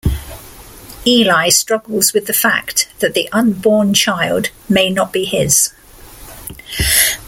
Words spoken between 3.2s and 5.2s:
unborn child may not